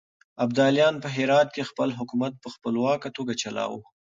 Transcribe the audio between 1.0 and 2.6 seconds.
په هرات کې خپل حکومت په